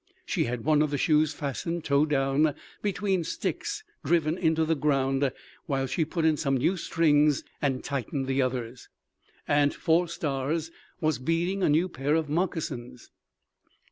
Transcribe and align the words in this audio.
She 0.25 0.45
had 0.45 0.65
one 0.65 0.81
of 0.81 0.89
the 0.89 0.97
shoes 0.97 1.31
fastened 1.31 1.83
toe 1.83 2.07
down, 2.07 2.55
between 2.81 3.23
sticks 3.23 3.83
driven 4.03 4.35
into 4.35 4.65
the 4.65 4.73
ground, 4.73 5.31
while 5.67 5.85
she 5.85 6.05
put 6.05 6.25
in 6.25 6.37
some 6.37 6.57
new 6.57 6.75
strings 6.75 7.43
and 7.61 7.83
tightened 7.83 8.25
the 8.25 8.41
others. 8.41 8.89
Aunt 9.47 9.75
Four 9.75 10.07
Stars 10.07 10.71
was 11.01 11.19
beading 11.19 11.61
a 11.61 11.69
new 11.69 11.87
pair 11.87 12.15
of 12.15 12.29
moccasins. 12.29 13.11